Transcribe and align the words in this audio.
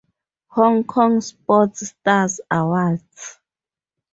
Hong 0.47 0.83
Kong 0.85 1.21
Sports 1.21 1.85
Stars 1.89 2.41
Awards 2.49 3.39